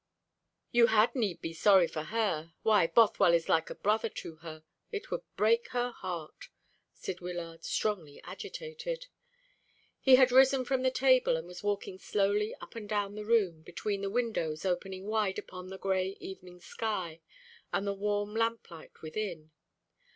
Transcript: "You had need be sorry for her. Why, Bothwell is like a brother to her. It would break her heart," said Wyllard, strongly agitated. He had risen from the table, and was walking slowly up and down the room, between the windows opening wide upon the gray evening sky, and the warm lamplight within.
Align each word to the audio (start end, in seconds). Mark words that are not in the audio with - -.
"You 0.71 0.87
had 0.87 1.13
need 1.13 1.41
be 1.43 1.53
sorry 1.53 1.87
for 1.87 2.05
her. 2.05 2.53
Why, 2.63 2.87
Bothwell 2.87 3.35
is 3.35 3.47
like 3.47 3.69
a 3.69 3.75
brother 3.75 4.09
to 4.09 4.37
her. 4.37 4.63
It 4.91 5.11
would 5.11 5.21
break 5.35 5.67
her 5.73 5.91
heart," 5.91 6.49
said 6.91 7.21
Wyllard, 7.21 7.63
strongly 7.63 8.19
agitated. 8.23 9.05
He 9.99 10.15
had 10.15 10.31
risen 10.31 10.65
from 10.65 10.81
the 10.81 10.89
table, 10.89 11.37
and 11.37 11.45
was 11.45 11.61
walking 11.61 11.99
slowly 11.99 12.55
up 12.55 12.73
and 12.75 12.89
down 12.89 13.13
the 13.13 13.25
room, 13.25 13.61
between 13.61 14.01
the 14.01 14.09
windows 14.09 14.65
opening 14.65 15.05
wide 15.05 15.37
upon 15.37 15.67
the 15.67 15.77
gray 15.77 16.17
evening 16.19 16.61
sky, 16.61 17.21
and 17.71 17.85
the 17.85 17.93
warm 17.93 18.33
lamplight 18.33 19.03
within. 19.03 19.51